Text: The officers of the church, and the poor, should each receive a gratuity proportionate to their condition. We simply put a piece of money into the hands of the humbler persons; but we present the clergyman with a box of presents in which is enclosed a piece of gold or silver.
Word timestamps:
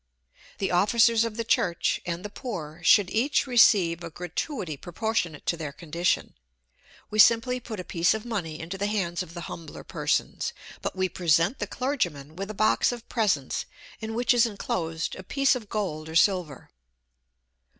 The 0.57 0.71
officers 0.71 1.23
of 1.23 1.37
the 1.37 1.43
church, 1.43 2.01
and 2.07 2.25
the 2.25 2.31
poor, 2.31 2.81
should 2.83 3.11
each 3.11 3.45
receive 3.45 4.03
a 4.03 4.09
gratuity 4.09 4.75
proportionate 4.75 5.45
to 5.45 5.55
their 5.57 5.71
condition. 5.71 6.33
We 7.11 7.19
simply 7.19 7.59
put 7.59 7.79
a 7.79 7.83
piece 7.83 8.15
of 8.15 8.25
money 8.25 8.59
into 8.59 8.79
the 8.79 8.87
hands 8.87 9.21
of 9.21 9.35
the 9.35 9.41
humbler 9.41 9.83
persons; 9.83 10.53
but 10.81 10.95
we 10.95 11.07
present 11.07 11.59
the 11.59 11.67
clergyman 11.67 12.35
with 12.35 12.49
a 12.49 12.55
box 12.55 12.91
of 12.91 13.07
presents 13.09 13.67
in 13.99 14.15
which 14.15 14.33
is 14.33 14.47
enclosed 14.47 15.15
a 15.17 15.21
piece 15.23 15.53
of 15.53 15.69
gold 15.69 16.09
or 16.09 16.15
silver. 16.15 16.71